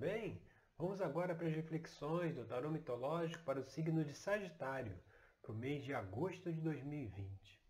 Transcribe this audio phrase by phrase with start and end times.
[0.00, 0.40] bem?
[0.78, 4.98] Vamos agora para as reflexões do tarô mitológico para o signo de Sagitário,
[5.42, 7.62] para o mês de agosto de 2020.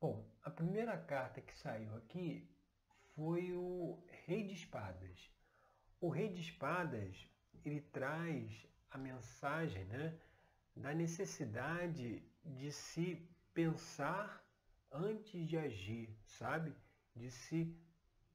[0.00, 2.50] Bom, a primeira carta que saiu aqui
[3.14, 5.30] foi o Rei de Espadas.
[6.00, 7.30] O Rei de Espadas,
[7.62, 10.18] ele traz a mensagem né,
[10.74, 14.42] da necessidade de se pensar
[14.90, 16.74] antes de agir, sabe?
[17.14, 17.78] De se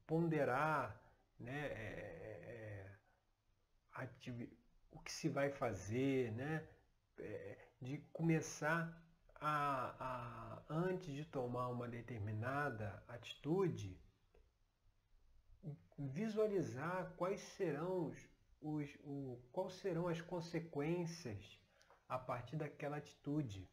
[0.06, 1.02] ponderar
[1.40, 2.63] né, é, é, é
[4.90, 6.66] o que se vai fazer, né?
[7.18, 9.00] É, de começar
[9.36, 14.00] a, a, antes de tomar uma determinada atitude,
[15.98, 18.18] visualizar quais serão os,
[18.60, 21.60] os o, quais serão as consequências
[22.08, 23.68] a partir daquela atitude.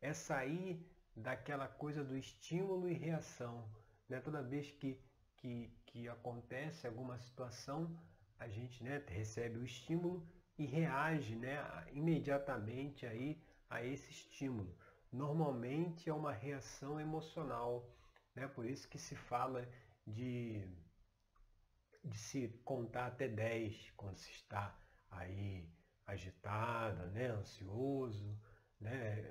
[0.00, 3.68] É sair daquela coisa do estímulo e reação.
[4.08, 4.20] Né?
[4.20, 4.98] Toda vez que
[5.38, 7.96] que, que acontece alguma situação,
[8.38, 11.58] a gente né, recebe o estímulo e reage né,
[11.92, 14.76] imediatamente aí a esse estímulo.
[15.12, 17.88] Normalmente é uma reação emocional,
[18.34, 18.46] né?
[18.48, 19.68] por isso que se fala
[20.06, 20.66] de,
[22.04, 24.76] de se contar até 10 quando se está
[25.10, 25.68] aí
[27.12, 28.38] né, ansioso,
[28.80, 29.22] né,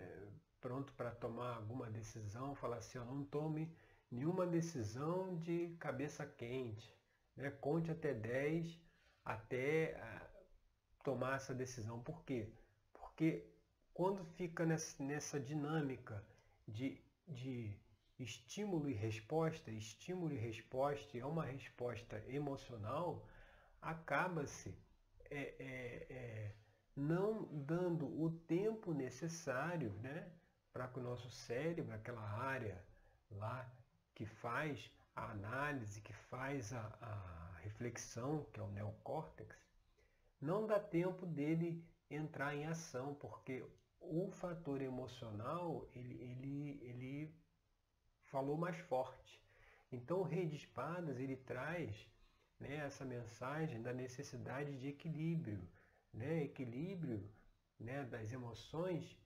[0.60, 3.76] pronto para tomar alguma decisão, falar assim, eu não tome
[4.12, 6.96] nenhuma decisão de cabeça quente.
[7.36, 7.52] Né?
[7.52, 8.80] Conte até 10
[9.28, 12.00] até uh, tomar essa decisão.
[12.02, 12.50] Por quê?
[12.94, 13.46] Porque
[13.94, 16.24] quando fica nessa, nessa dinâmica
[16.66, 17.78] de, de
[18.18, 23.28] estímulo e resposta, estímulo e resposta é uma resposta emocional,
[23.82, 24.74] acaba-se
[25.30, 26.56] é, é, é,
[26.96, 30.32] não dando o tempo necessário né,
[30.72, 32.82] para que o nosso cérebro, aquela área
[33.30, 33.70] lá
[34.16, 37.37] que faz a análise, que faz a, a
[37.68, 39.56] reflexão, que é o neocórtex,
[40.40, 43.66] não dá tempo dele entrar em ação, porque
[44.00, 47.36] o fator emocional ele, ele, ele
[48.32, 49.42] falou mais forte.
[49.92, 52.08] Então o rei de espadas ele traz
[52.60, 55.62] né, essa mensagem da necessidade de equilíbrio,
[56.14, 57.30] né, equilíbrio
[57.80, 59.18] né, das emoções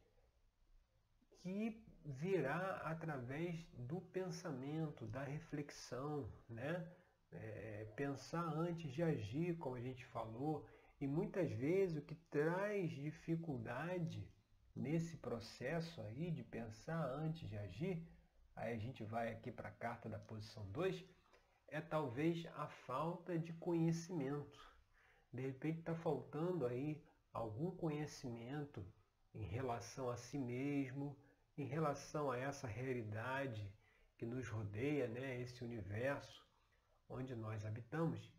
[1.41, 6.87] que virá através do pensamento, da reflexão, né?
[7.31, 10.65] É, pensar antes de agir, como a gente falou,
[10.99, 14.27] e muitas vezes o que traz dificuldade
[14.75, 18.05] nesse processo aí de pensar antes de agir,
[18.55, 21.03] aí a gente vai aqui para a carta da posição 2,
[21.67, 24.59] é talvez a falta de conhecimento.
[25.33, 27.01] De repente está faltando aí
[27.33, 28.85] algum conhecimento
[29.33, 31.17] em relação a si mesmo,
[31.57, 33.71] em relação a essa realidade
[34.17, 36.45] que nos rodeia, né, esse universo
[37.11, 38.31] onde nós habitamos.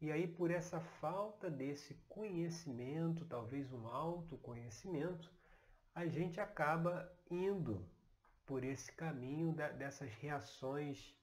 [0.00, 5.30] E aí, por essa falta desse conhecimento, talvez um autoconhecimento,
[5.94, 7.86] a gente acaba indo
[8.46, 11.14] por esse caminho dessas reações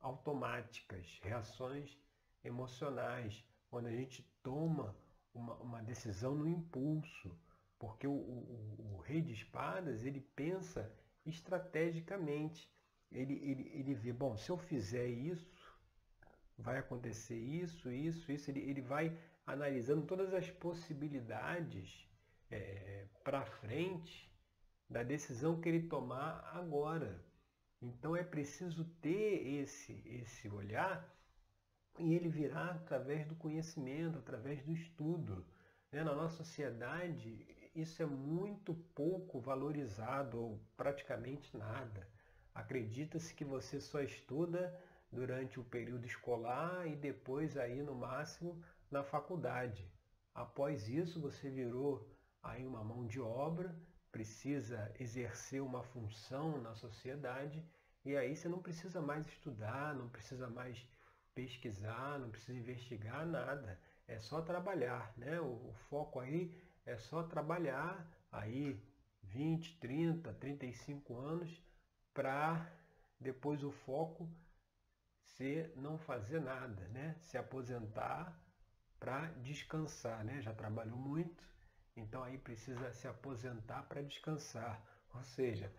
[0.00, 1.98] automáticas, reações
[2.44, 4.94] emocionais, quando a gente toma
[5.34, 7.36] uma, uma decisão no impulso,
[7.78, 10.92] porque o, o, o, rei de espadas, ele pensa
[11.24, 12.70] estrategicamente.
[13.10, 15.50] Ele, ele, ele vê, bom, se eu fizer isso,
[16.62, 18.50] vai acontecer isso, isso, isso.
[18.50, 22.08] Ele, ele vai analisando todas as possibilidades
[22.50, 24.32] é, para frente
[24.88, 27.24] da decisão que ele tomar agora.
[27.80, 31.12] Então é preciso ter esse, esse olhar
[31.98, 35.44] e ele virá através do conhecimento, através do estudo.
[35.90, 36.04] Né?
[36.04, 42.06] Na nossa sociedade, isso é muito pouco valorizado, ou praticamente nada.
[42.54, 44.78] Acredita-se que você só estuda
[45.12, 49.86] durante o período escolar e depois aí no máximo na faculdade.
[50.34, 52.10] Após isso você virou
[52.42, 53.76] aí uma mão de obra,
[54.10, 57.64] precisa exercer uma função na sociedade
[58.04, 60.84] e aí você não precisa mais estudar, não precisa mais
[61.34, 63.78] pesquisar, não precisa investigar nada
[64.12, 65.40] é só trabalhar, né?
[65.40, 66.54] O, o foco aí
[66.84, 68.78] é só trabalhar aí
[69.22, 71.62] 20, 30, 35 anos
[72.12, 72.70] para
[73.20, 74.28] depois o foco
[75.22, 77.16] ser não fazer nada, né?
[77.20, 78.38] Se aposentar
[78.98, 80.40] para descansar, né?
[80.40, 81.44] Já trabalhou muito,
[81.96, 84.82] então aí precisa se aposentar para descansar.
[85.14, 85.72] Ou seja,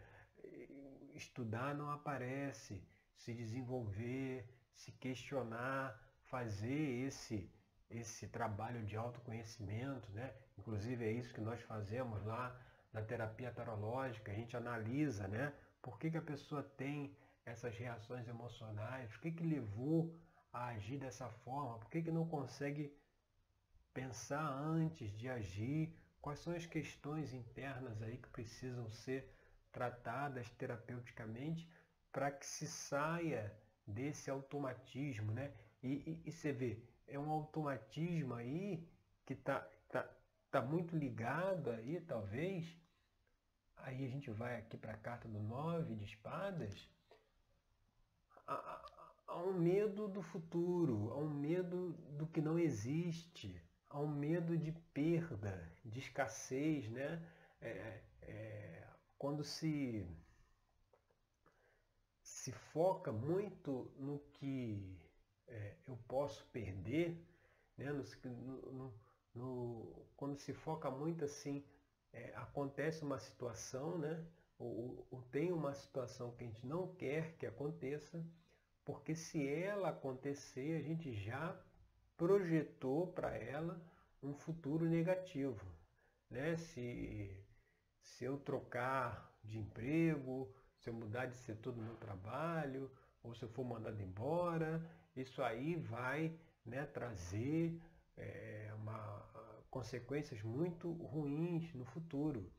[1.13, 2.83] estudar não aparece,
[3.15, 7.49] se desenvolver, se questionar, fazer esse
[7.89, 10.33] esse trabalho de autoconhecimento, né?
[10.57, 12.59] Inclusive é isso que nós fazemos lá
[12.91, 15.53] na terapia tarológica, a gente analisa, né?
[15.81, 20.15] Por que, que a pessoa tem essas reações emocionais, o que, que levou
[20.51, 22.95] a agir dessa forma, por que, que não consegue
[23.93, 29.29] pensar antes de agir, quais são as questões internas aí que precisam ser
[29.71, 31.69] tratadas terapeuticamente
[32.11, 33.53] para que se saia
[33.85, 35.51] desse automatismo, né?
[35.81, 38.87] E, e, e, você vê, é um automatismo aí
[39.25, 40.09] que está tá,
[40.49, 42.77] tá muito ligado aí, talvez,
[43.77, 46.87] aí a gente vai aqui para a carta do nove de espadas,
[48.47, 54.57] há um medo do futuro, há um medo do que não existe, há um medo
[54.57, 57.21] de perda, de escassez, né?
[57.61, 58.87] É, é,
[59.17, 60.05] quando se
[62.21, 64.97] se foca muito no que
[65.47, 67.17] é, eu posso perder,
[67.77, 67.91] né?
[67.91, 68.03] No,
[68.71, 68.93] no,
[69.33, 71.63] no, quando se foca muito assim,
[72.11, 74.25] é, acontece uma situação, né?
[74.63, 78.23] Ou, ou tem uma situação que a gente não quer que aconteça,
[78.85, 81.59] porque se ela acontecer, a gente já
[82.15, 83.81] projetou para ela
[84.21, 85.65] um futuro negativo.
[86.29, 86.55] Né?
[86.55, 87.29] Se,
[88.01, 92.89] se eu trocar de emprego, se eu mudar de setor do meu trabalho,
[93.21, 94.81] ou se eu for mandado embora,
[95.15, 97.79] isso aí vai né, trazer
[98.17, 99.25] é, uma,
[99.69, 102.49] consequências muito ruins no futuro.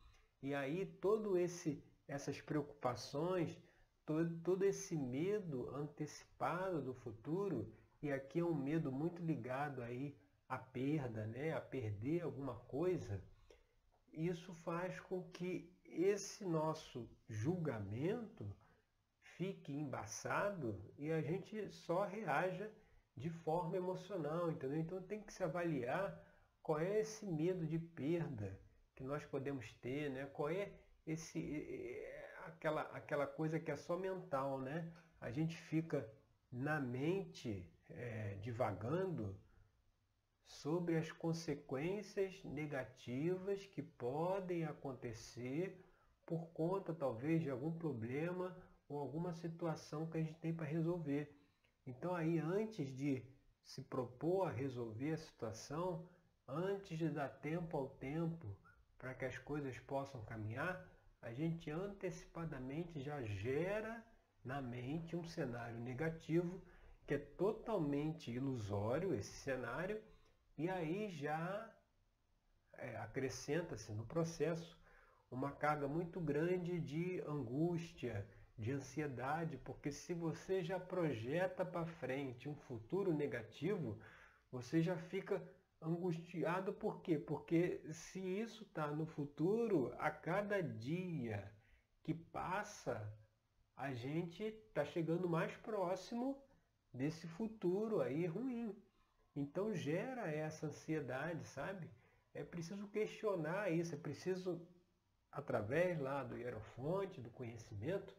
[0.42, 3.58] E aí todo esse essas preocupações
[4.04, 7.72] todo, todo esse medo antecipado do futuro,
[8.02, 10.16] e aqui é um medo muito ligado aí
[10.48, 11.52] à perda, né?
[11.52, 13.22] a perder alguma coisa,
[14.12, 18.54] isso faz com que esse nosso julgamento
[19.22, 22.70] fique embaçado e a gente só reaja
[23.16, 24.78] de forma emocional, entendeu?
[24.78, 26.20] Então tem que se avaliar
[26.62, 28.58] qual é esse medo de perda
[28.94, 30.26] que nós podemos ter, né?
[30.26, 30.72] Qual é
[31.06, 32.02] esse
[32.46, 34.90] aquela, aquela coisa que é só mental, né?
[35.20, 36.08] A gente fica
[36.50, 39.36] na mente é, divagando
[40.44, 45.84] sobre as consequências negativas que podem acontecer
[46.26, 48.56] por conta talvez de algum problema
[48.88, 51.34] ou alguma situação que a gente tem para resolver.
[51.86, 53.22] Então aí antes de
[53.62, 56.08] se propor a resolver a situação,
[56.46, 58.56] antes de dar tempo ao tempo
[58.98, 60.86] para que as coisas possam caminhar,
[61.24, 64.04] a gente antecipadamente já gera
[64.44, 66.60] na mente um cenário negativo
[67.06, 70.00] que é totalmente ilusório esse cenário
[70.58, 71.70] e aí já
[72.74, 74.78] é, acrescenta-se no processo
[75.30, 78.26] uma carga muito grande de angústia,
[78.58, 83.98] de ansiedade, porque se você já projeta para frente um futuro negativo,
[84.52, 85.42] você já fica
[85.84, 87.18] angustiado por quê?
[87.18, 91.52] Porque se isso está no futuro, a cada dia
[92.02, 93.12] que passa,
[93.76, 96.40] a gente está chegando mais próximo
[96.92, 98.74] desse futuro aí ruim.
[99.34, 101.90] Então gera essa ansiedade, sabe?
[102.32, 104.60] É preciso questionar isso, é preciso,
[105.30, 108.14] através lá do hierofonte, do conhecimento,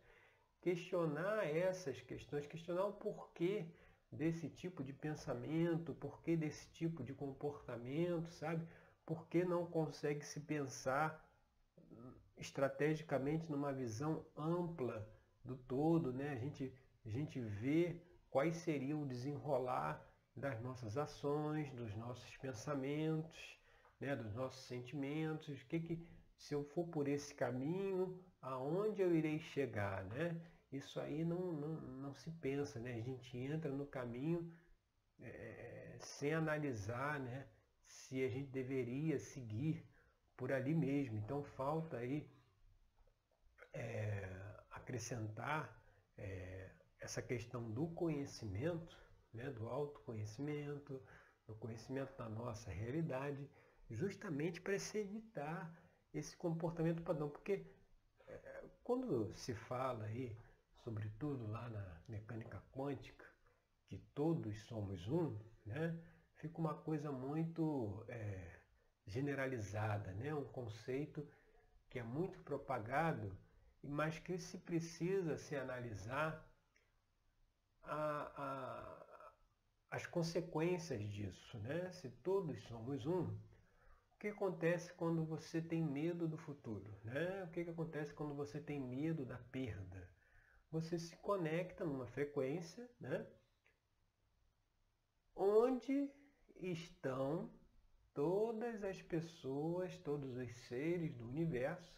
[0.62, 3.66] questionar essas questões, questionar o porquê
[4.12, 8.66] desse tipo de pensamento, por que desse tipo de comportamento, sabe?
[9.06, 11.24] Por que não consegue se pensar
[12.38, 15.08] estrategicamente numa visão ampla
[15.44, 16.34] do todo, né?
[16.34, 16.74] A gente,
[17.06, 20.06] a gente vê quais seriam o desenrolar
[20.36, 23.58] das nossas ações, dos nossos pensamentos,
[24.00, 24.16] né?
[24.16, 26.08] dos nossos sentimentos, o que que
[26.38, 30.40] se eu for por esse caminho, aonde eu irei chegar, né?
[30.72, 32.96] Isso aí não, não, não se pensa, né?
[32.96, 34.52] A gente entra no caminho
[35.22, 37.48] é, sem analisar né,
[37.86, 39.88] se a gente deveria seguir
[40.36, 41.18] por ali mesmo.
[41.18, 42.30] Então falta aí
[43.74, 44.30] é,
[44.72, 45.82] acrescentar
[46.18, 48.98] é, essa questão do conhecimento,
[49.34, 51.02] né, do autoconhecimento,
[51.48, 53.50] do conhecimento da nossa realidade,
[53.90, 55.74] justamente para se evitar
[56.14, 57.30] esse comportamento padrão.
[57.30, 57.66] Porque
[58.28, 60.36] é, quando se fala aí
[60.86, 63.26] sobretudo lá na mecânica quântica,
[63.88, 66.00] que todos somos um, né?
[66.36, 68.62] fica uma coisa muito é,
[69.08, 70.34] generalizada, né?
[70.36, 71.28] um conceito
[71.90, 73.36] que é muito propagado,
[73.84, 76.48] mas que se precisa se analisar
[77.82, 79.36] a, a,
[79.90, 81.58] as consequências disso.
[81.60, 81.92] Né?
[81.94, 86.96] Se todos somos um, o que acontece quando você tem medo do futuro?
[87.04, 87.44] Né?
[87.44, 90.15] O que acontece quando você tem medo da perda?
[90.76, 93.26] Você se conecta numa frequência, né?
[95.34, 96.12] Onde
[96.58, 97.50] estão
[98.14, 101.96] todas as pessoas, todos os seres do universo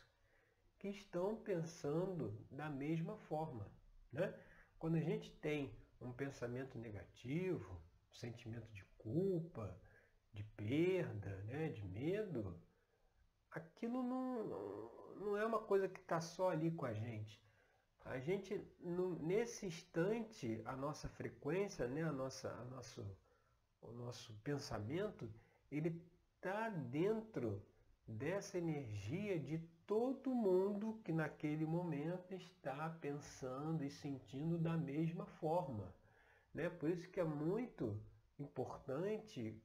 [0.78, 3.68] que estão pensando da mesma forma,
[4.12, 4.32] né?
[4.78, 7.82] Quando a gente tem um pensamento negativo,
[8.12, 9.76] um sentimento de culpa,
[10.32, 12.62] de perda, né, de medo,
[13.50, 17.47] aquilo não, não é uma coisa que está só ali com a gente.
[18.10, 23.06] A gente, no, nesse instante, a nossa frequência, né, a nossa, a nosso,
[23.82, 25.30] o nosso pensamento,
[25.72, 26.02] ele
[26.36, 27.62] está dentro
[28.08, 35.94] dessa energia de todo mundo que naquele momento está pensando e sentindo da mesma forma.
[36.54, 36.70] Né?
[36.70, 38.00] Por isso que é muito
[38.40, 39.62] importante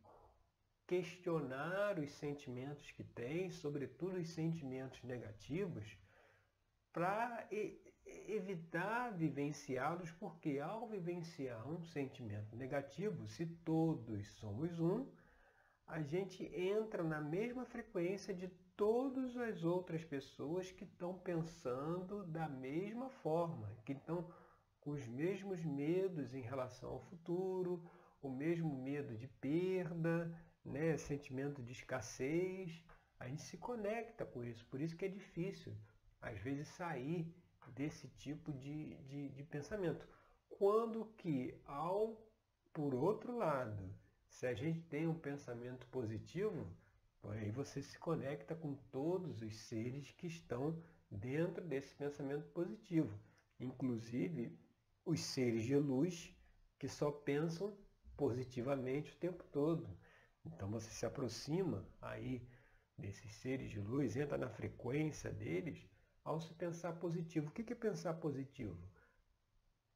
[0.86, 5.96] questionar os sentimentos que tem, sobretudo os sentimentos negativos,
[6.92, 7.46] para
[8.06, 15.06] evitar vivenciá-los, porque ao vivenciar um sentimento negativo, se todos somos um,
[15.86, 22.48] a gente entra na mesma frequência de todas as outras pessoas que estão pensando da
[22.48, 24.28] mesma forma, que estão
[24.80, 27.84] com os mesmos medos em relação ao futuro,
[28.20, 32.84] o mesmo medo de perda, né, sentimento de escassez,
[33.18, 34.64] a gente se conecta com isso.
[34.66, 35.76] Por isso que é difícil,
[36.20, 37.32] às vezes, sair
[37.70, 40.06] desse tipo de, de, de pensamento.
[40.48, 42.20] Quando que, ao,
[42.72, 43.94] por outro lado,
[44.28, 46.66] se a gente tem um pensamento positivo,
[47.24, 50.76] aí você se conecta com todos os seres que estão
[51.10, 53.18] dentro desse pensamento positivo,
[53.60, 54.58] inclusive
[55.04, 56.34] os seres de luz
[56.78, 57.76] que só pensam
[58.16, 59.88] positivamente o tempo todo.
[60.44, 62.46] Então você se aproxima aí
[62.96, 65.86] desses seres de luz, entra na frequência deles
[66.24, 67.48] ao se pensar positivo.
[67.48, 68.76] O que é pensar positivo?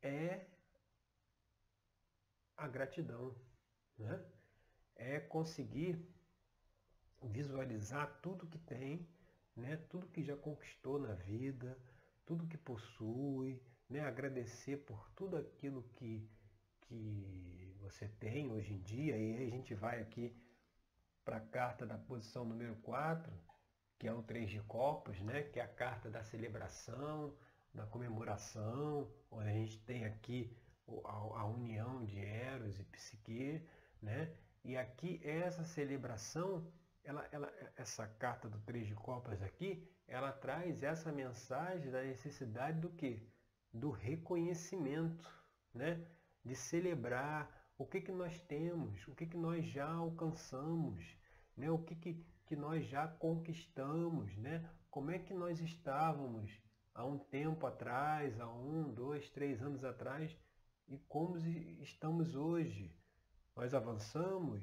[0.02, 0.47] É
[2.56, 3.35] a gratidão,
[3.99, 4.25] né?
[4.97, 5.99] é conseguir
[7.23, 9.06] visualizar tudo que tem,
[9.54, 9.76] né?
[9.88, 11.78] tudo que já conquistou na vida,
[12.25, 14.00] tudo que possui, né?
[14.00, 16.28] agradecer por tudo aquilo que,
[16.83, 20.35] que você tem hoje em dia, e aí a gente vai aqui
[21.25, 23.33] para a carta da posição número 4,
[23.99, 25.43] que é o 3 de copos, né?
[25.43, 27.35] que é a carta da celebração,
[27.73, 30.57] da comemoração, onde a gente tem aqui
[31.05, 31.11] a,
[31.41, 33.62] a união de Eros e Psique,
[34.03, 34.33] né?
[34.65, 36.67] E aqui essa celebração,
[37.05, 42.81] ela, ela, essa carta do Três de Copas aqui, ela traz essa mensagem da necessidade
[42.81, 43.23] do que?
[43.73, 45.31] Do reconhecimento,
[45.73, 46.05] né?
[46.45, 51.05] de celebrar o que, que nós temos, o que, que nós já alcançamos,
[51.57, 51.71] né?
[51.71, 54.69] o que, que, que nós já conquistamos, né?
[54.91, 56.50] como é que nós estávamos
[56.95, 60.35] há um tempo atrás, há um, dois, três anos atrás,
[60.88, 62.95] e como estamos hoje.
[63.55, 64.62] Nós avançamos,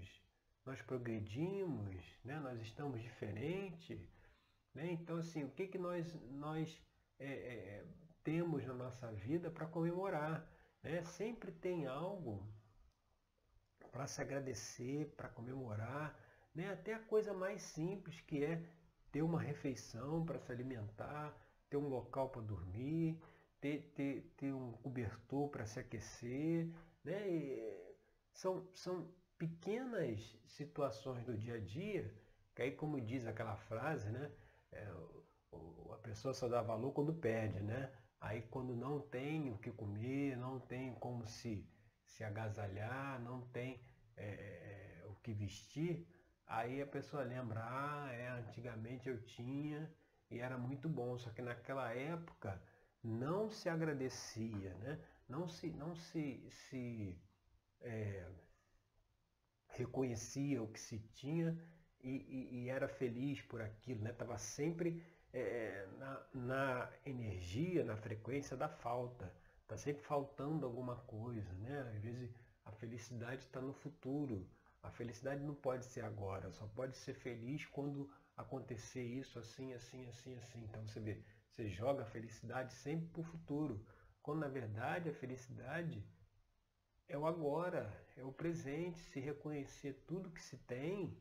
[0.65, 2.39] nós progredimos, né?
[2.39, 3.99] nós estamos diferentes.
[4.73, 4.91] Né?
[4.91, 6.81] Então, assim, o que, que nós, nós
[7.19, 7.85] é, é,
[8.23, 10.47] temos na nossa vida para comemorar?
[10.81, 11.03] Né?
[11.03, 12.47] Sempre tem algo
[13.91, 16.17] para se agradecer, para comemorar,
[16.53, 16.71] né?
[16.71, 18.63] até a coisa mais simples que é
[19.11, 21.35] ter uma refeição para se alimentar,
[21.69, 23.19] ter um local para dormir,
[23.59, 26.67] ter, ter, ter um cobertor para se aquecer.
[27.03, 27.29] Né?
[27.29, 27.95] E
[28.33, 29.07] são, são
[29.37, 32.13] pequenas situações do dia a dia,
[32.55, 34.31] que aí como diz aquela frase, né?
[34.71, 34.91] É,
[35.91, 37.91] a pessoa só dá valor quando perde, né?
[38.19, 41.67] Aí quando não tem o que comer, não tem como se,
[42.05, 43.81] se agasalhar, não tem
[44.15, 46.07] é, é, o que vestir,
[46.47, 49.89] aí a pessoa lembra, ah, é, antigamente eu tinha
[50.29, 52.61] e era muito bom, só que naquela época
[53.03, 54.99] não se agradecia, né?
[55.27, 57.17] não se, não se, se
[57.81, 58.25] é,
[59.67, 61.57] reconhecia o que se tinha
[62.01, 64.39] e, e, e era feliz por aquilo, estava né?
[64.39, 69.33] sempre é, na, na, energia, na frequência da falta.
[69.63, 71.91] Está sempre faltando alguma coisa, né?
[71.95, 72.35] Às vezes
[72.65, 74.47] a felicidade está no futuro.
[74.83, 80.07] A felicidade não pode ser agora, só pode ser feliz quando acontecer isso assim, assim,
[80.07, 80.63] assim, assim.
[80.65, 83.85] Então você vê, você joga a felicidade sempre para o futuro,
[84.21, 86.05] quando na verdade a felicidade
[87.07, 91.17] é o agora, é o presente, se reconhecer tudo que se tem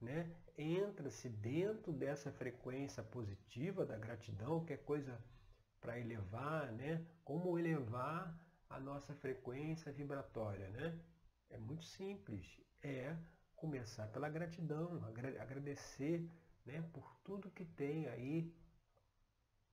[0.00, 5.18] né, entra-se dentro dessa frequência positiva da gratidão, que é coisa
[5.80, 7.04] para elevar, né?
[7.24, 8.36] Como elevar
[8.68, 10.98] a nossa frequência vibratória, né?
[11.50, 13.18] É muito simples, é
[13.54, 15.02] começar pela gratidão,
[15.40, 16.30] agradecer,
[16.64, 18.54] né, por tudo que tem aí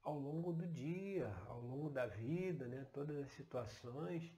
[0.01, 4.31] ao longo do dia, ao longo da vida, né, todas as situações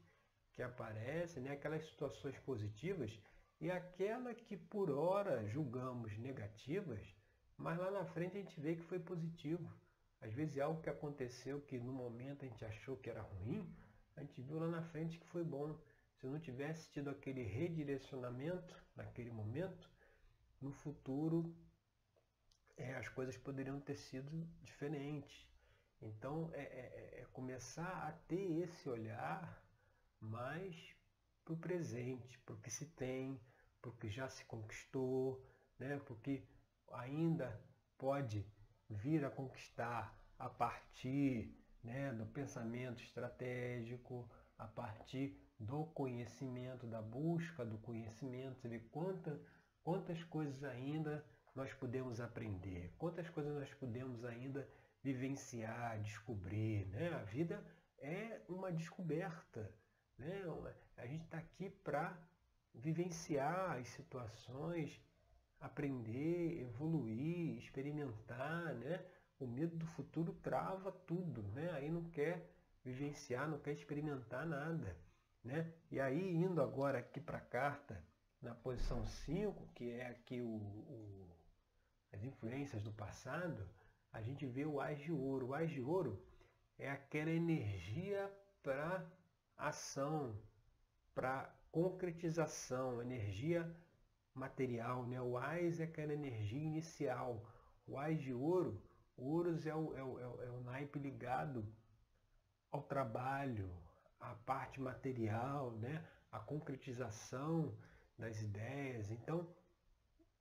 [0.54, 3.20] que aparecem, né, aquelas situações positivas
[3.60, 7.02] e aquela que por hora julgamos negativas,
[7.58, 9.72] mas lá na frente a gente vê que foi positivo.
[10.22, 13.68] Às vezes é algo que aconteceu que no momento a gente achou que era ruim,
[14.16, 15.78] a gente viu lá na frente que foi bom.
[16.16, 19.90] Se não tivesse tido aquele redirecionamento naquele momento,
[20.62, 21.56] no futuro
[22.78, 24.32] é, as coisas poderiam ter sido
[24.64, 25.48] diferentes.
[26.02, 29.62] Então é, é, é começar a ter esse olhar
[30.20, 30.96] mais
[31.44, 33.40] para o presente, para o que se tem,
[33.82, 35.46] para o que já se conquistou,
[35.78, 36.00] né?
[36.06, 36.44] porque
[36.92, 37.62] ainda
[37.98, 38.46] pode
[38.90, 47.66] vir a conquistar a partir né, do pensamento estratégico, a partir do conhecimento, da busca
[47.66, 49.40] do conhecimento, você vê quanta,
[49.84, 54.68] quantas coisas ainda nós podemos aprender, quantas coisas nós podemos ainda
[55.02, 56.88] vivenciar, descobrir.
[56.88, 57.14] Né?
[57.14, 57.64] A vida
[58.00, 59.72] é uma descoberta.
[60.18, 60.42] Né?
[60.98, 62.18] A gente está aqui para
[62.74, 65.02] vivenciar as situações,
[65.62, 68.74] aprender, evoluir, experimentar.
[68.76, 69.06] Né?
[69.40, 71.44] O medo do futuro trava tudo.
[71.54, 71.70] Né?
[71.72, 72.50] Aí não quer
[72.84, 74.98] vivenciar, não quer experimentar nada.
[75.46, 75.72] Né?
[75.92, 78.04] E aí, indo agora aqui para a carta,
[78.42, 81.28] na posição 5, que é aqui o, o,
[82.12, 83.70] as influências do passado,
[84.12, 85.50] a gente vê o Ás de Ouro.
[85.50, 86.20] O Ás de Ouro
[86.80, 88.30] é aquela energia
[88.64, 89.06] para
[89.56, 90.36] ação,
[91.14, 93.72] para concretização, energia
[94.34, 95.06] material.
[95.06, 95.22] Né?
[95.22, 97.46] O Ás é aquela energia inicial.
[97.88, 98.82] O Ás de Ouro,
[99.18, 101.66] Ouros é o, é o, é o naipe ligado
[102.70, 103.72] ao trabalho,
[104.20, 106.06] à parte material, né?
[106.32, 107.78] a concretização
[108.18, 109.12] das ideias.
[109.12, 109.48] Então,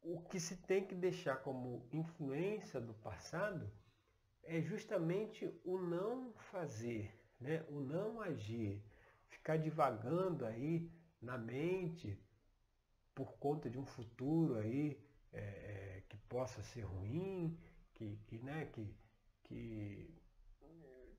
[0.03, 3.71] o que se tem que deixar como influência do passado
[4.43, 7.65] é justamente o não fazer, né?
[7.69, 8.83] o não agir,
[9.29, 10.91] ficar divagando aí
[11.21, 12.19] na mente
[13.15, 15.01] por conta de um futuro aí
[15.33, 17.59] é, é que possa ser ruim,
[17.95, 18.95] que, que, né, que,
[19.45, 20.15] que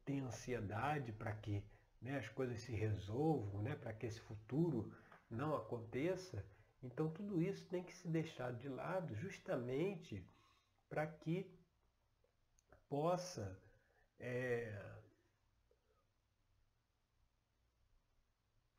[0.04, 1.64] tem ansiedade para que
[2.06, 4.94] né, as coisas se resolvam, né, para que esse futuro
[5.30, 6.46] não aconteça.
[6.84, 10.24] Então tudo isso tem que se deixar de lado justamente
[10.88, 11.52] para que
[12.88, 13.60] possa
[14.20, 14.96] é,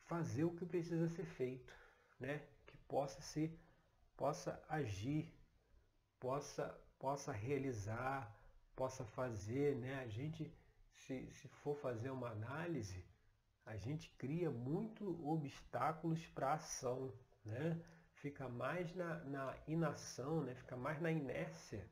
[0.05, 1.75] fazer o que precisa ser feito,
[2.21, 2.47] né?
[2.65, 3.59] que possa se
[4.17, 5.35] possa agir,
[6.21, 8.35] possa possa realizar,
[8.77, 10.01] possa fazer, né?
[10.01, 10.51] A gente
[10.95, 13.05] se, se for fazer uma análise,
[13.67, 17.13] a gente cria muito obstáculos para a ação,
[17.45, 17.83] né?
[18.15, 20.55] Fica mais na, na, inação, né?
[20.55, 21.85] Fica mais na inércia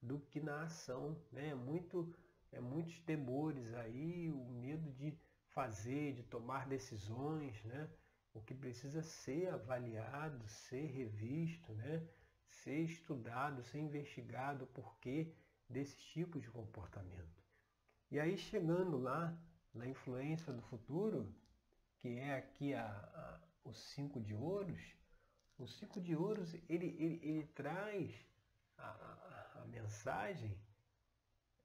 [0.00, 1.48] do que na ação, né?
[1.48, 2.14] É muito,
[2.52, 7.90] é muitos temores aí, o medo de fazer, de tomar decisões, né?
[8.32, 12.06] O que precisa ser avaliado, ser revisto, né?
[12.48, 15.34] Ser estudado, ser investigado o porquê
[15.68, 17.42] desses tipos de comportamento.
[18.10, 19.36] E aí chegando lá
[19.76, 21.32] na influência do futuro,
[21.98, 24.80] que é aqui a, a, o cinco de ouros,
[25.58, 28.14] o cinco de ouros ele, ele, ele traz
[28.78, 28.88] a,
[29.62, 30.56] a, mensagem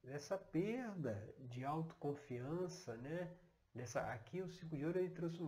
[0.02, 3.36] dessa perda de autoconfiança, né?
[3.74, 5.38] Nessa, aqui o cinco de ouro ele trouxe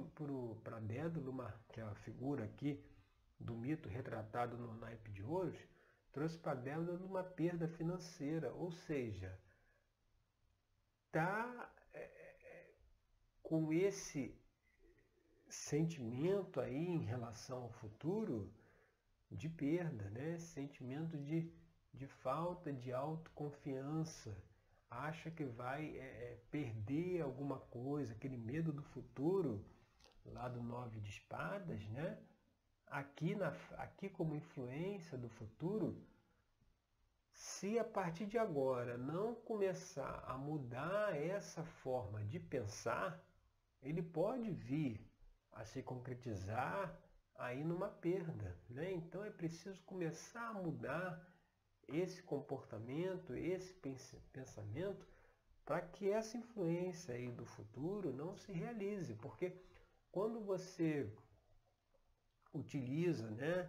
[0.63, 1.35] para Dédalo,
[1.69, 2.83] que é a figura aqui
[3.39, 5.59] do mito retratado no naipe de ouros,
[6.13, 9.39] trouxe para Dédalo uma perda financeira, ou seja,
[11.07, 11.71] está
[13.45, 14.35] com esse
[15.49, 18.51] sentimento aí em relação ao futuro
[19.31, 20.39] de perda, né?
[20.39, 21.53] sentimento de,
[21.93, 24.35] de falta de autoconfiança,
[24.91, 29.65] acha que vai é, é, perder alguma coisa, aquele medo do futuro,
[30.25, 32.19] lá do nove de espadas, né?
[32.87, 36.01] Aqui, na, aqui como influência do futuro,
[37.33, 43.21] se a partir de agora não começar a mudar essa forma de pensar,
[43.85, 45.01] ele pode vir
[45.53, 46.99] a se concretizar
[47.37, 48.57] aí numa perda.
[48.69, 48.93] Né?
[48.93, 51.25] Então é preciso começar a mudar
[51.87, 53.75] esse comportamento, esse
[54.33, 55.07] pensamento,
[55.65, 59.15] para que essa influência aí do futuro não se realize.
[59.15, 59.53] Porque
[60.11, 61.11] quando você
[62.53, 63.69] utiliza né,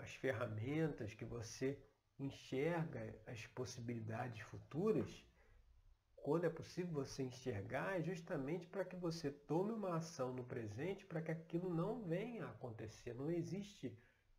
[0.00, 1.78] as ferramentas que você
[2.18, 5.24] enxerga as possibilidades futuras,
[6.22, 11.04] quando é possível você enxergar, é justamente para que você tome uma ação no presente
[11.06, 13.14] para que aquilo não venha a acontecer.
[13.14, 13.96] Não existe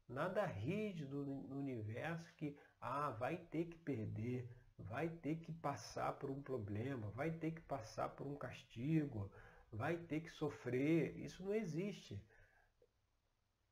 [0.07, 6.29] nada rígido no universo que ah, vai ter que perder, vai ter que passar por
[6.29, 9.31] um problema, vai ter que passar por um castigo,
[9.71, 11.17] vai ter que sofrer.
[11.17, 12.21] Isso não existe.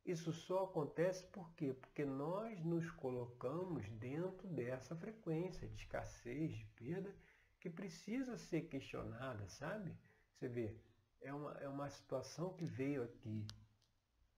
[0.06, 1.74] Isso só acontece por quê?
[1.74, 7.14] Porque nós nos colocamos dentro dessa frequência de escassez, de perda,
[7.60, 9.96] que precisa ser questionada, sabe?
[10.34, 10.76] Você vê,
[11.22, 13.46] é uma, é uma situação que veio aqui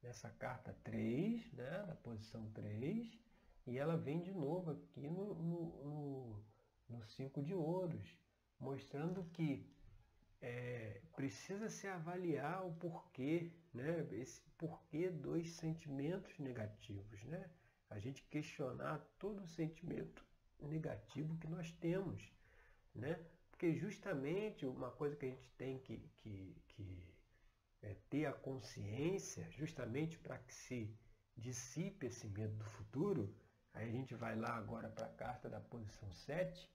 [0.01, 3.19] nessa carta 3, né, na posição 3,
[3.67, 6.43] E ela vem de novo aqui no, no, no,
[6.89, 8.17] no cinco de ouros,
[8.59, 9.69] mostrando que
[10.41, 14.07] é, precisa se avaliar o porquê, né?
[14.11, 17.49] Esse porquê dos sentimentos negativos, né?
[17.89, 20.25] A gente questionar todo o sentimento
[20.59, 22.31] negativo que nós temos,
[22.93, 23.19] né?
[23.49, 27.15] Porque justamente uma coisa que a gente tem que, que, que
[27.81, 30.97] é, ter a consciência, justamente para que se
[31.37, 33.35] dissipe esse medo do futuro,
[33.73, 36.69] aí a gente vai lá agora para a carta da posição 7,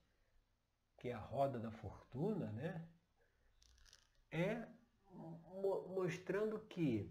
[0.98, 2.88] que é a roda da fortuna, né?
[4.30, 4.68] É
[5.94, 7.10] mostrando que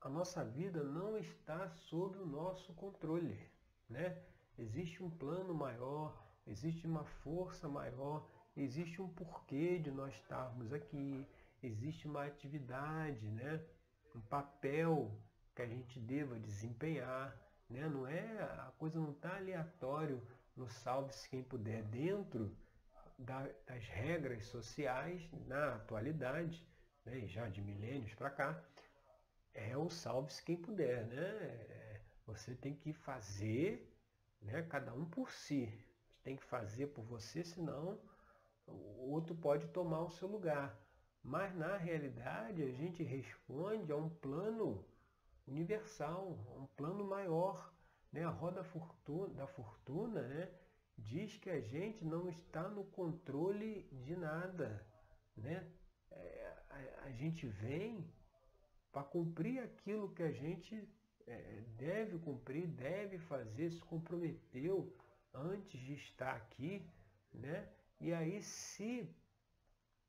[0.00, 3.38] a nossa vida não está sob o nosso controle,
[3.88, 4.22] né?
[4.60, 6.14] Existe um plano maior,
[6.46, 11.26] existe uma força maior, existe um porquê de nós estarmos aqui,
[11.62, 13.64] existe uma atividade, né?
[14.14, 15.10] um papel
[15.54, 17.34] que a gente deva desempenhar.
[17.70, 17.88] Né?
[17.88, 20.22] Não é, a coisa não está aleatório
[20.54, 22.54] no salve-se quem puder, dentro
[23.18, 26.68] da, das regras sociais na atualidade,
[27.06, 27.26] né?
[27.26, 28.62] já de milênios para cá,
[29.54, 31.06] é o salve-se quem puder.
[31.06, 31.16] Né?
[31.18, 33.89] É, você tem que fazer,
[34.40, 34.62] né?
[34.62, 35.72] cada um por si.
[36.22, 37.98] Tem que fazer por você, senão
[38.66, 40.78] o outro pode tomar o seu lugar.
[41.22, 44.84] Mas na realidade a gente responde a um plano
[45.46, 47.72] universal, a um plano maior.
[48.12, 48.24] Né?
[48.24, 50.50] A roda fortuna, da fortuna né?
[50.96, 54.86] diz que a gente não está no controle de nada.
[55.36, 55.70] Né?
[56.10, 58.12] É, a, a, gente vem
[58.90, 60.88] para cumprir aquilo que a gente
[61.30, 64.92] é, deve cumprir, deve fazer, se comprometeu
[65.32, 66.84] antes de estar aqui.
[67.32, 67.68] Né?
[68.00, 69.08] E aí, se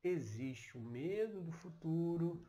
[0.04, 2.44] existe o medo do futuro,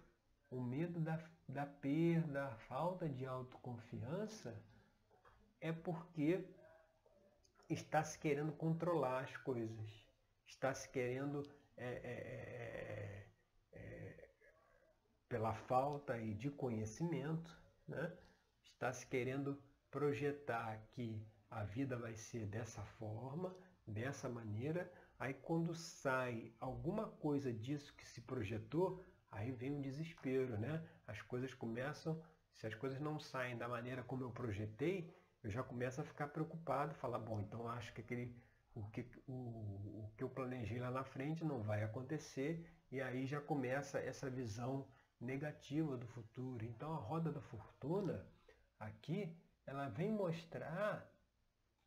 [0.51, 4.59] o medo da, da perda, a falta de autoconfiança,
[5.61, 6.45] é porque
[7.69, 10.07] está se querendo controlar as coisas,
[10.47, 11.43] está se querendo,
[11.77, 13.27] é, é,
[13.73, 14.29] é, é
[15.29, 17.51] pela falta de conhecimento,
[17.87, 18.13] né?
[18.83, 23.55] Está se querendo projetar que a vida vai ser dessa forma,
[23.87, 24.91] dessa maneira,
[25.23, 30.85] Aí quando sai alguma coisa disso que se projetou, aí vem um desespero, né?
[31.07, 32.21] As coisas começam,
[32.53, 36.27] se as coisas não saem da maneira como eu projetei, eu já começo a ficar
[36.27, 38.35] preocupado, falar, bom, então acho que aquele
[38.75, 43.25] o que, o, o que eu planejei lá na frente não vai acontecer, e aí
[43.25, 44.89] já começa essa visão
[45.21, 46.65] negativa do futuro.
[46.65, 48.27] Então a roda da fortuna
[48.83, 49.35] aqui,
[49.67, 51.11] ela vem mostrar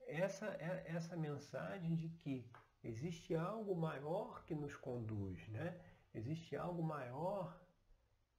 [0.08, 0.48] essa,
[0.86, 2.50] essa mensagem de que
[2.86, 5.76] Existe algo maior que nos conduz, né?
[6.14, 7.60] Existe algo maior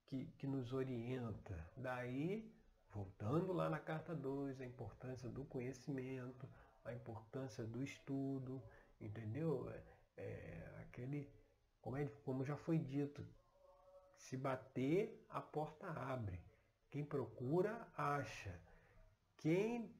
[0.07, 1.69] que, que nos orienta.
[1.77, 2.49] Daí,
[2.91, 6.49] voltando lá na carta 2, a importância do conhecimento,
[6.85, 8.63] a importância do estudo,
[9.01, 9.69] entendeu?
[9.69, 9.83] É,
[10.17, 11.29] é, aquele,
[11.81, 13.27] como, é, como já foi dito,
[14.17, 16.41] se bater, a porta abre.
[16.91, 18.61] Quem procura, acha.
[19.39, 19.95] Quem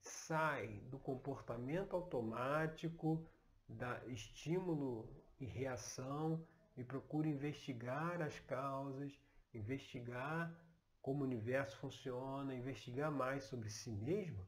[0.00, 3.24] sai do comportamento automático,
[3.68, 6.44] da estímulo e reação
[6.76, 9.12] e procura investigar as causas,
[9.54, 10.52] investigar
[11.00, 14.46] como o universo funciona, investigar mais sobre si mesmo,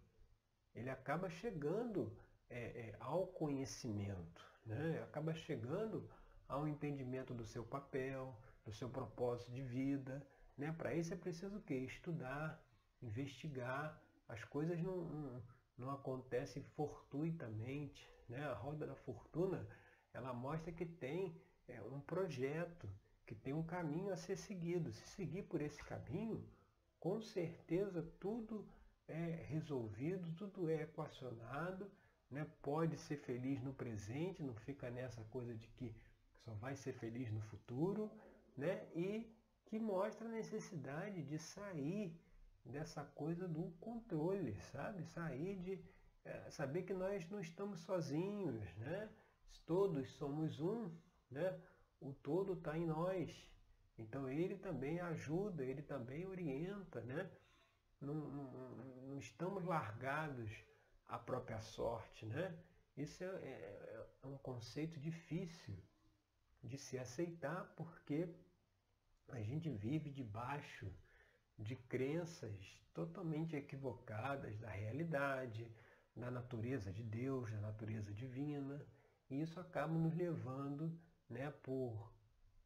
[0.74, 2.16] ele acaba chegando
[2.48, 5.02] é, é, ao conhecimento, né?
[5.02, 6.08] acaba chegando
[6.48, 10.26] ao entendimento do seu papel, do seu propósito de vida.
[10.62, 10.72] Né?
[10.78, 11.74] Para isso é preciso o quê?
[11.74, 12.64] Estudar,
[13.02, 14.00] investigar.
[14.28, 15.42] As coisas não, não,
[15.76, 18.44] não acontecem fortuitamente, né?
[18.44, 19.66] A roda da fortuna,
[20.14, 22.88] ela mostra que tem é, um projeto,
[23.26, 24.92] que tem um caminho a ser seguido.
[24.92, 26.48] Se seguir por esse caminho,
[27.00, 28.64] com certeza tudo
[29.08, 31.90] é resolvido, tudo é equacionado,
[32.30, 32.46] né?
[32.62, 35.92] pode ser feliz no presente, não fica nessa coisa de que
[36.44, 38.08] só vai ser feliz no futuro,
[38.56, 38.86] né?
[38.94, 39.28] e
[39.72, 42.14] que mostra a necessidade de sair
[42.62, 45.02] dessa coisa do controle, sabe?
[45.02, 45.82] Sair de
[46.26, 49.08] é, saber que nós não estamos sozinhos, né?
[49.64, 50.94] Todos somos um,
[51.30, 51.58] né?
[52.02, 53.48] O todo está em nós.
[53.96, 57.30] Então ele também ajuda, ele também orienta, né?
[57.98, 58.50] Não, não,
[59.08, 60.52] não estamos largados
[61.08, 62.54] à própria sorte, né?
[62.94, 65.74] Isso é, é, é um conceito difícil
[66.62, 68.28] de se aceitar porque
[69.28, 70.92] a gente vive debaixo
[71.58, 75.70] de crenças totalmente equivocadas da realidade,
[76.14, 78.84] da natureza de Deus, da natureza divina,
[79.30, 82.12] e isso acaba nos levando né, por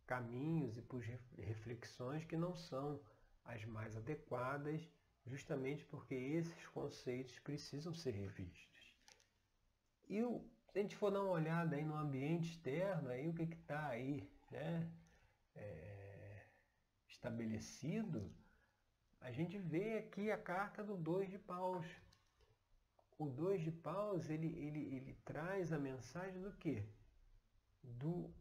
[0.06, 1.00] caminhos e por
[1.38, 3.00] reflexões que não são
[3.44, 4.88] as mais adequadas
[5.26, 8.94] justamente porque esses conceitos precisam ser revistos.
[10.08, 13.34] E o, se a gente for dar uma olhada aí no ambiente externo, aí o
[13.34, 14.88] que está aí né,
[15.54, 15.95] é,
[17.26, 18.32] estabelecido,
[19.20, 21.84] a gente vê aqui a carta do dois de paus.
[23.18, 26.84] O dois de paus, ele, ele, ele traz a mensagem do quê?
[27.82, 28.32] Do,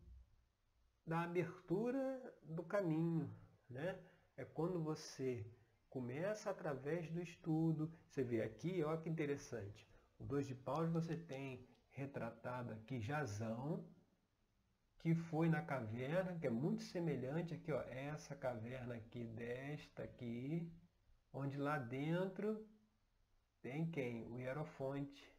[1.05, 1.99] da abertura
[2.43, 3.33] do caminho,
[3.69, 3.99] né?
[4.37, 5.45] É quando você
[5.89, 7.91] começa através do estudo.
[8.09, 9.87] Você vê aqui, olha que interessante.
[10.19, 13.83] O dois de paus você tem retratado aqui Jazão,
[15.05, 20.67] que foi na caverna, que é muito semelhante aqui, ó, essa caverna aqui desta aqui,
[21.31, 22.67] onde lá dentro
[23.61, 24.25] tem quem?
[24.31, 25.31] O Hierofonte,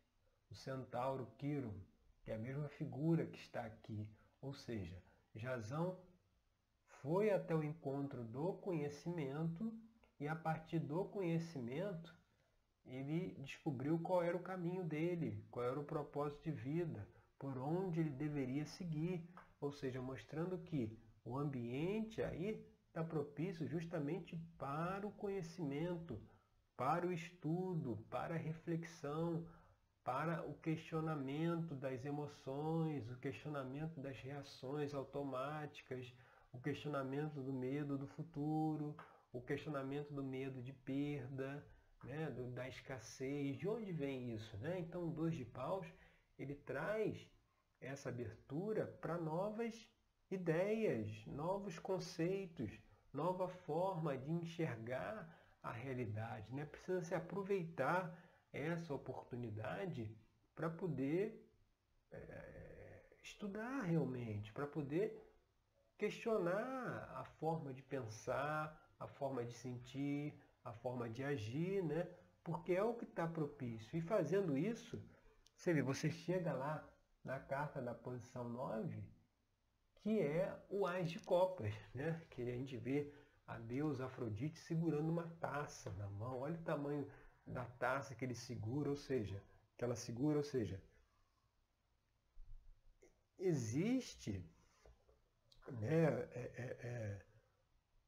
[0.49, 1.75] o centauro Quiro,
[2.23, 4.09] que é a mesma figura que está aqui.
[4.41, 5.03] Ou seja,
[5.35, 5.99] Jazão
[7.03, 9.77] foi até o encontro do conhecimento
[10.21, 12.17] e a partir do conhecimento
[12.85, 17.05] ele descobriu qual era o caminho dele, qual era o propósito de vida,
[17.37, 19.29] por onde ele deveria seguir,
[19.61, 26.21] ou seja, mostrando que o ambiente aí está propício justamente para o conhecimento,
[26.77, 29.47] para o estudo, para a reflexão,
[30.05, 36.15] para o questionamento das emoções, o questionamento das reações automáticas,
[36.53, 38.97] o questionamento do medo do futuro,
[39.33, 41.67] o questionamento do medo de perda,
[42.05, 44.57] né, do, da escassez, de onde vem isso?
[44.59, 44.79] Né?
[44.79, 45.87] Então, o dois de paus,
[46.39, 47.29] ele traz
[47.87, 49.89] essa abertura para novas
[50.31, 52.71] ideias, novos conceitos,
[53.13, 55.29] nova forma de enxergar
[55.63, 56.53] a realidade.
[56.55, 56.65] Né?
[56.65, 58.17] Precisa se aproveitar
[58.53, 60.15] essa oportunidade
[60.55, 61.49] para poder
[62.11, 65.23] é, estudar realmente, para poder
[65.99, 72.09] questionar a forma de pensar, a forma de sentir, a forma de agir, né?
[72.43, 73.97] Porque é o que está propício.
[73.97, 75.03] E fazendo isso,
[75.55, 76.87] você vê, você chega lá
[77.27, 79.03] na carta da posição 9,
[79.97, 82.23] que é o Ás de Copas, né?
[82.31, 83.13] Que a gente vê
[83.47, 86.39] a deusa Afrodite segurando uma taça na mão.
[86.39, 87.11] Olha o tamanho
[87.45, 89.43] da taça que ele segura, ou seja,
[89.77, 90.81] que ela segura, ou seja,
[93.37, 94.49] existe
[95.81, 97.27] né, é, é, é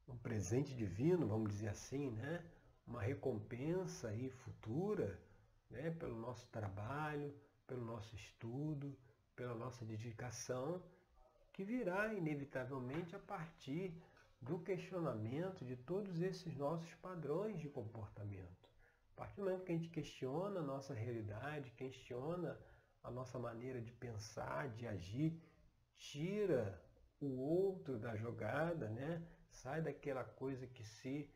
[0.07, 2.43] um presente divino, vamos dizer assim, né?
[2.87, 5.21] uma recompensa aí futura
[5.69, 5.91] né?
[5.91, 8.97] pelo nosso trabalho, pelo nosso estudo,
[9.39, 10.83] pela nossa dedicação,
[11.53, 13.93] que virá inevitavelmente a partir
[14.41, 18.67] do questionamento de todos esses nossos padrões de comportamento.
[19.13, 22.59] A partir do momento que a gente questiona a nossa realidade, questiona
[23.01, 25.41] a nossa maneira de pensar, de agir,
[25.97, 26.77] tira
[27.21, 29.25] o outro da jogada, né?
[29.49, 31.29] Sai daquela coisa que se,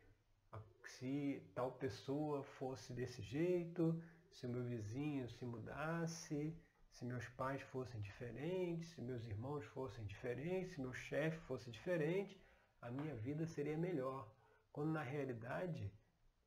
[0.98, 3.98] se tal pessoa fosse desse jeito,
[4.30, 6.54] se o meu vizinho se mudasse,
[6.94, 12.40] se meus pais fossem diferentes, se meus irmãos fossem diferentes, se meu chefe fosse diferente,
[12.82, 14.32] a minha vida seria melhor.
[14.72, 15.92] Quando na realidade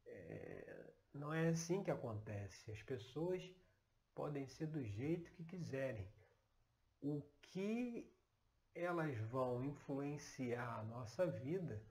[0.07, 2.71] é, não é assim que acontece.
[2.71, 3.43] As pessoas
[4.15, 6.09] podem ser do jeito que quiserem.
[7.03, 8.09] O que
[8.73, 11.83] elas vão influenciar a nossa vida,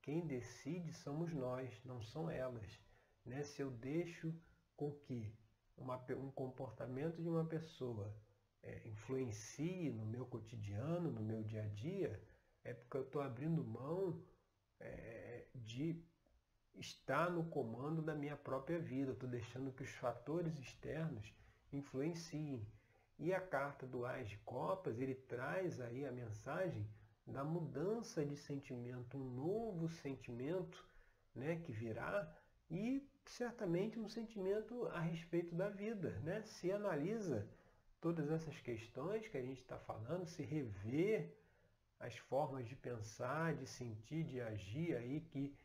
[0.00, 2.80] quem decide somos nós, não são elas.
[3.24, 3.42] Né?
[3.42, 4.32] Se eu deixo
[4.76, 5.34] com que
[5.76, 8.14] uma, um comportamento de uma pessoa
[8.62, 12.20] é, influencie no meu cotidiano, no meu dia a dia,
[12.64, 14.20] é porque eu estou abrindo mão
[14.80, 16.02] é, de
[16.74, 19.12] estar no comando da minha própria vida.
[19.12, 21.32] Estou deixando que os fatores externos
[21.72, 22.66] influenciem.
[23.18, 26.86] E a carta do Ás de Copas, ele traz aí a mensagem
[27.26, 30.86] da mudança de sentimento, um novo sentimento
[31.34, 32.30] né, que virá
[32.70, 36.10] e certamente um sentimento a respeito da vida.
[36.20, 36.42] Né?
[36.42, 37.48] Se analisa
[38.00, 41.34] todas essas questões que a gente está falando, se rever
[41.98, 45.56] as formas de pensar, de sentir, de agir aí que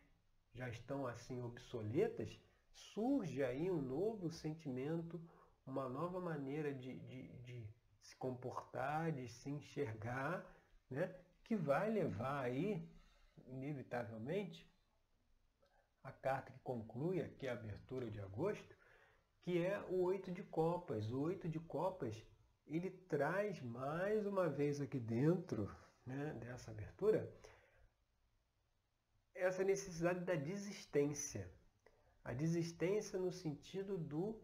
[0.53, 2.39] já estão assim obsoletas,
[2.71, 5.21] surge aí um novo sentimento,
[5.65, 7.67] uma nova maneira de, de, de
[8.01, 10.45] se comportar, de se enxergar,
[10.89, 11.13] né?
[11.43, 12.87] que vai levar aí,
[13.47, 14.70] inevitavelmente,
[16.03, 18.75] a carta que conclui aqui a abertura de agosto,
[19.41, 21.11] que é o oito de copas.
[21.11, 22.15] O oito de copas,
[22.67, 25.69] ele traz mais uma vez aqui dentro
[26.05, 27.31] né, dessa abertura,
[29.33, 31.51] essa necessidade da desistência.
[32.23, 34.39] A desistência no sentido do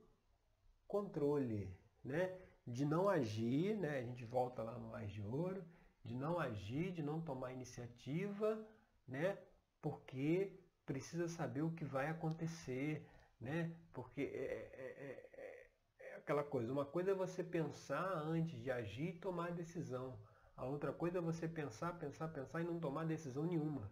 [0.87, 2.39] controle, né?
[2.65, 3.99] de não agir, né?
[3.99, 5.63] a gente volta lá no Mais de Ouro,
[6.03, 8.67] de não agir, de não tomar iniciativa,
[9.07, 9.37] né?
[9.81, 13.05] porque precisa saber o que vai acontecer,
[13.39, 13.71] né?
[13.93, 15.65] Porque é, é, é,
[15.99, 20.17] é aquela coisa, uma coisa é você pensar antes de agir e tomar decisão.
[20.55, 23.91] A outra coisa é você pensar, pensar, pensar e não tomar decisão nenhuma.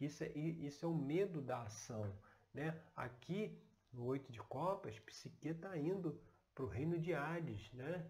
[0.00, 2.10] Isso é, isso é o medo da ação.
[2.54, 2.80] Né?
[2.94, 3.60] Aqui,
[3.92, 6.18] no oito de copas, Psique está indo
[6.54, 8.08] para o reino de Hades, né?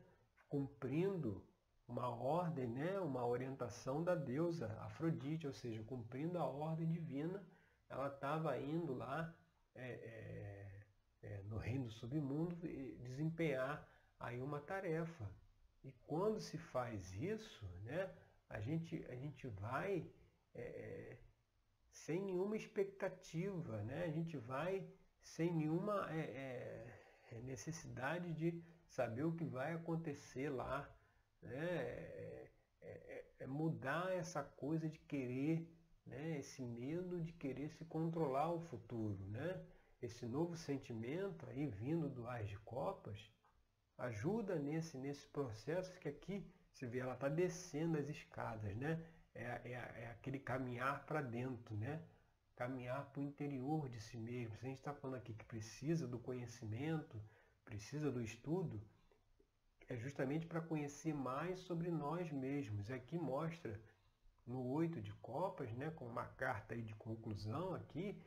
[0.49, 1.43] cumprindo
[1.89, 3.01] uma ordem, né?
[3.01, 7.43] uma orientação da deusa Afrodite, ou seja, cumprindo a ordem divina,
[7.89, 9.35] ela estava indo lá
[9.75, 10.87] é, é,
[11.23, 13.87] é, no reino do submundo desempenhar
[14.19, 15.31] aí uma tarefa.
[15.85, 18.11] E quando se faz isso, né,
[18.49, 20.09] a, gente, a gente vai
[20.55, 21.19] é, é,
[21.91, 24.05] sem nenhuma expectativa, né?
[24.05, 24.87] a gente vai
[25.21, 26.09] sem nenhuma
[27.43, 30.89] necessidade de saber o que vai acontecer lá.
[31.43, 31.67] Né?
[31.67, 32.51] É,
[32.83, 35.69] é, é, mudar essa coisa de querer,
[36.07, 36.39] né?
[36.39, 39.25] esse medo de querer se controlar o futuro.
[39.27, 39.63] Né?
[40.01, 43.31] Esse novo sentimento aí vindo do Ás de Copas
[43.99, 49.03] ajuda nesse, nesse processo que aqui se vê, ela está descendo as escadas, né?
[49.35, 52.03] É, é, é aquele caminhar para dentro, né?
[52.55, 54.55] Caminhar para o interior de si mesmo.
[54.57, 57.19] Se a gente está falando aqui que precisa do conhecimento,
[57.65, 58.83] precisa do estudo,
[59.89, 62.91] é justamente para conhecer mais sobre nós mesmos.
[62.91, 63.81] E aqui mostra
[64.47, 68.21] no oito de copas, né, com uma carta aí de conclusão aqui,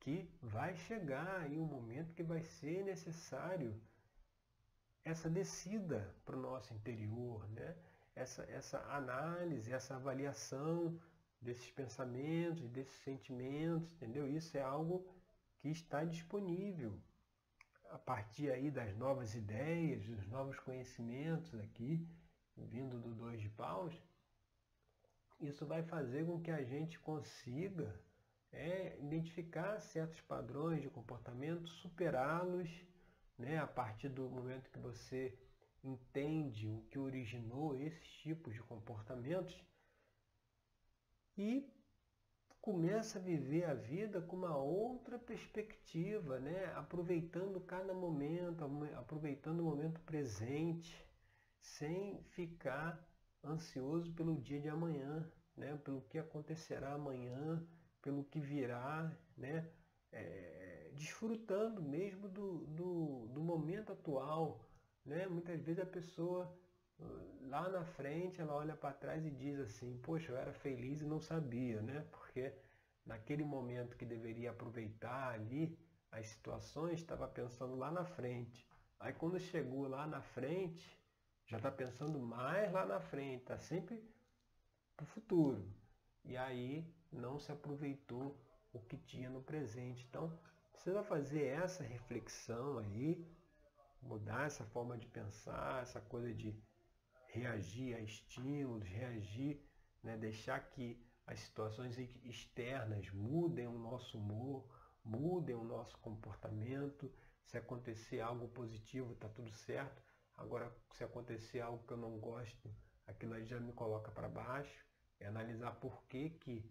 [0.00, 3.80] que vai chegar aí um momento que vai ser necessário
[5.04, 7.76] essa descida para o nosso interior, né?
[8.14, 10.98] essa, essa análise, essa avaliação
[11.40, 14.28] desses pensamentos, desses sentimentos, entendeu?
[14.28, 15.06] Isso é algo
[15.58, 17.00] que está disponível
[17.90, 22.06] a partir aí das novas ideias, dos novos conhecimentos aqui,
[22.56, 23.94] vindo do dois de paus.
[25.42, 27.92] Isso vai fazer com que a gente consiga
[28.52, 32.70] é, identificar certos padrões de comportamento, superá-los
[33.36, 35.36] né, a partir do momento que você
[35.82, 39.60] entende o que originou esses tipos de comportamentos
[41.36, 41.68] e
[42.60, 46.72] começa a viver a vida com uma outra perspectiva, né?
[46.76, 48.64] aproveitando cada momento,
[48.96, 51.04] aproveitando o momento presente,
[51.58, 53.11] sem ficar
[53.44, 55.26] ansioso pelo dia de amanhã,
[55.56, 55.78] né?
[55.84, 57.64] pelo que acontecerá amanhã,
[58.00, 59.68] pelo que virá, né?
[60.10, 64.60] É, desfrutando mesmo do, do, do momento atual,
[65.04, 65.26] né?
[65.26, 66.52] Muitas vezes a pessoa
[67.42, 71.04] lá na frente ela olha para trás e diz assim, poxa, eu era feliz e
[71.04, 72.04] não sabia, né?
[72.10, 72.52] Porque
[73.04, 75.76] naquele momento que deveria aproveitar ali
[76.10, 78.66] as situações, estava pensando lá na frente.
[79.00, 80.98] Aí quando chegou lá na frente,
[81.52, 84.02] já está pensando mais lá na frente, está sempre
[84.96, 85.62] para o futuro.
[86.24, 88.34] E aí não se aproveitou
[88.72, 90.06] o que tinha no presente.
[90.08, 90.32] Então,
[90.72, 93.22] precisa fazer essa reflexão aí,
[94.00, 96.58] mudar essa forma de pensar, essa coisa de
[97.26, 99.62] reagir a estímulos, reagir,
[100.02, 104.64] né, deixar que as situações externas mudem o nosso humor,
[105.04, 107.12] mudem o nosso comportamento.
[107.44, 110.02] Se acontecer algo positivo, está tudo certo.
[110.42, 112.74] Agora, se acontecer algo que eu não gosto,
[113.06, 114.84] aquilo aí já me coloca para baixo.
[115.20, 116.68] É analisar por que, que,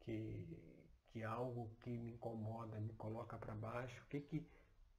[0.00, 4.48] que, que algo que me incomoda me coloca para baixo, o que, que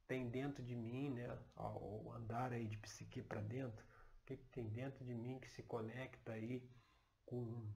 [0.06, 3.84] tem dentro de mim, né, ao andar aí de psique para dentro,
[4.20, 6.62] o que, que tem dentro de mim que se conecta aí
[7.26, 7.66] com,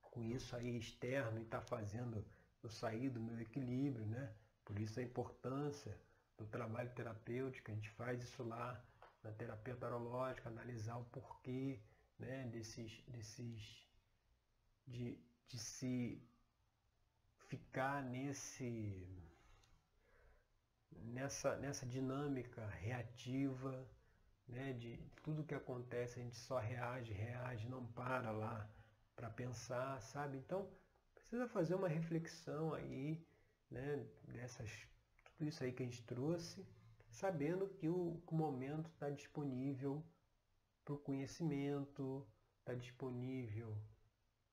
[0.00, 2.24] com isso aí externo e está fazendo
[2.62, 4.32] eu sair do meu equilíbrio, né?
[4.64, 6.00] Por isso a importância
[6.38, 8.82] do trabalho terapêutico, a gente faz isso lá
[9.22, 11.80] na terapia tarológica, analisar o porquê
[12.18, 13.88] né, desses, desses
[14.86, 16.22] de, de se
[17.48, 19.06] ficar nesse
[20.90, 23.86] nessa, nessa dinâmica reativa,
[24.46, 28.68] né, de tudo que acontece, a gente só reage, reage, não para lá
[29.14, 30.38] para pensar, sabe?
[30.38, 30.68] Então,
[31.14, 33.24] precisa fazer uma reflexão aí,
[33.70, 34.70] né, dessas,
[35.36, 36.66] tudo isso aí que a gente trouxe,
[37.12, 40.02] sabendo que o, momento está disponível
[40.84, 42.26] para o conhecimento,
[42.60, 43.76] está disponível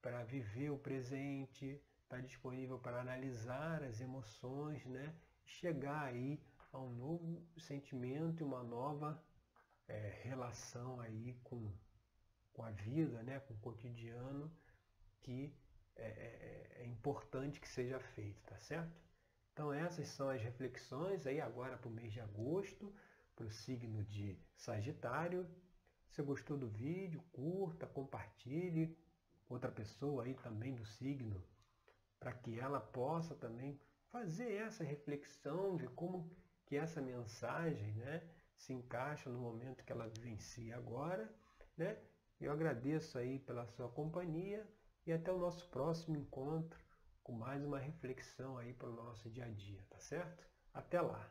[0.02, 5.16] para viver o presente, está disponível para analisar as emoções, né?
[5.46, 6.40] chegar aí
[6.72, 9.22] a um novo sentimento e uma nova
[9.88, 11.72] é, relação aí com,
[12.54, 14.52] com a vida, né, com o cotidiano,
[15.22, 15.52] que
[15.96, 19.09] é, é, é importante que seja feito, tá certo?
[19.60, 22.96] Então essas são as reflexões aí agora para o mês de agosto,
[23.36, 25.46] para o signo de Sagitário.
[26.08, 28.98] Se gostou do vídeo, curta, compartilhe.
[29.50, 31.44] Outra pessoa aí também do signo,
[32.22, 33.78] para que ela possa também
[34.10, 36.32] fazer essa reflexão de como
[36.66, 38.24] que essa mensagem né,
[38.56, 41.30] se encaixa no momento que ela vivencia agora.
[41.76, 41.98] Né?
[42.40, 44.66] Eu agradeço aí pela sua companhia
[45.06, 46.80] e até o nosso próximo encontro
[47.30, 50.44] com mais uma reflexão aí para o nosso dia a dia, tá certo?
[50.74, 51.30] Até lá!